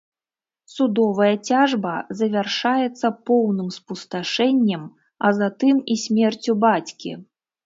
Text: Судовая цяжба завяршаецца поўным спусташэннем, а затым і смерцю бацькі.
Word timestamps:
Судовая 0.75 1.33
цяжба 1.49 1.91
завяршаецца 2.21 3.07
поўным 3.31 3.69
спусташэннем, 3.77 4.83
а 5.27 5.33
затым 5.43 5.75
і 5.95 6.01
смерцю 6.07 6.59
бацькі. 6.67 7.11